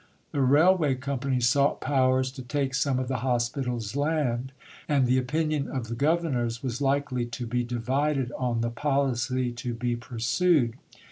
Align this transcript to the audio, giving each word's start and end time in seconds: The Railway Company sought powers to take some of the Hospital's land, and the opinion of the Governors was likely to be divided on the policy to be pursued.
The 0.31 0.41
Railway 0.41 0.95
Company 0.95 1.39
sought 1.39 1.79
powers 1.79 2.31
to 2.31 2.41
take 2.41 2.73
some 2.73 2.97
of 2.97 3.07
the 3.07 3.17
Hospital's 3.17 3.95
land, 3.95 4.51
and 4.89 5.05
the 5.05 5.19
opinion 5.19 5.67
of 5.67 5.89
the 5.89 5.95
Governors 5.95 6.63
was 6.63 6.81
likely 6.81 7.27
to 7.27 7.45
be 7.45 7.63
divided 7.63 8.31
on 8.35 8.61
the 8.61 8.71
policy 8.71 9.51
to 9.51 9.75
be 9.75 9.95
pursued. 9.95 10.73